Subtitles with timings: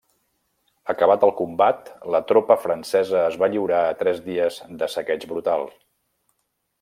[0.93, 5.69] Acabat el combat, la tropa francesa es va lliurar a tres dies de saqueig brutal.